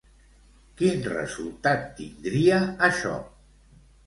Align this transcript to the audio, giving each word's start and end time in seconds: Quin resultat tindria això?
Quin 0.79 1.03
resultat 1.09 1.85
tindria 2.01 2.59
això? 2.89 3.15